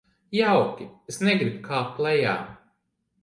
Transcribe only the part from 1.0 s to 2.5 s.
es negribu kāpt lejā.